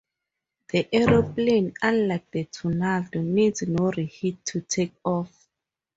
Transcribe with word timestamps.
The 0.71 0.87
aeroplane, 0.95 1.75
unlike 1.79 2.31
the 2.31 2.45
Tornado, 2.45 3.21
needs 3.21 3.61
no 3.61 3.91
reheat 3.91 4.43
to 4.45 4.61
take 4.61 4.93
off. 5.05 5.47